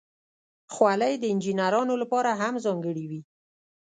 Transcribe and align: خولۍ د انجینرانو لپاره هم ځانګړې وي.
خولۍ 0.73 1.13
د 1.19 1.23
انجینرانو 1.33 1.93
لپاره 2.01 2.31
هم 2.41 2.53
ځانګړې 2.65 3.05
وي. 3.09 3.21